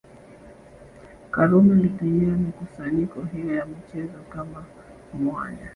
Karume 1.31 1.73
alitumia 1.73 2.27
mikusanyiko 2.37 3.21
hiyo 3.21 3.55
ya 3.55 3.65
michezo 3.65 4.19
kama 4.29 4.65
mwanya 5.13 5.69